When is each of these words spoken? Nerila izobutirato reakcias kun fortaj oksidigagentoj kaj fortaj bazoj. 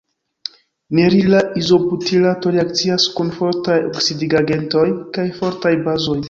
Nerila 0.99 1.41
izobutirato 1.61 2.53
reakcias 2.55 3.05
kun 3.19 3.31
fortaj 3.37 3.77
oksidigagentoj 3.91 4.87
kaj 5.19 5.29
fortaj 5.43 5.75
bazoj. 5.89 6.19